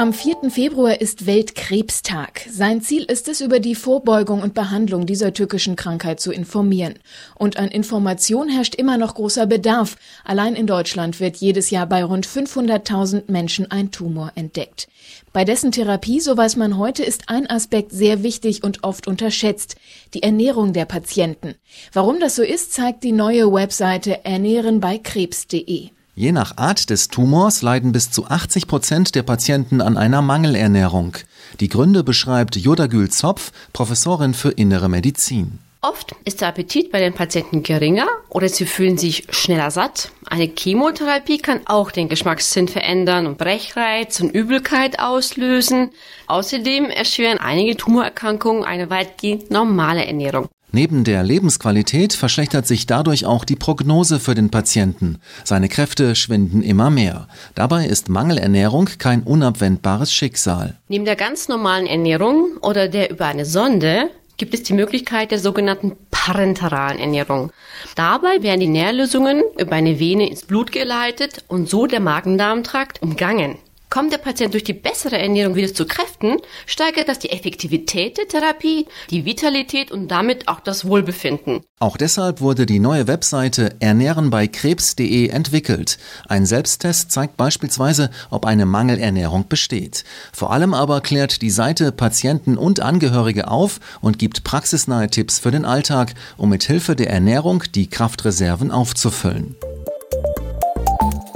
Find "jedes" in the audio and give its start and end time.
11.36-11.68